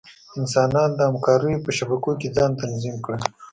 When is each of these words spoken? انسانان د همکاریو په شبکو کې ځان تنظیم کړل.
انسانان 0.39 0.89
د 0.93 0.99
همکاریو 1.09 1.63
په 1.65 1.71
شبکو 1.77 2.11
کې 2.19 2.33
ځان 2.37 2.51
تنظیم 2.61 2.95
کړل. 3.05 3.21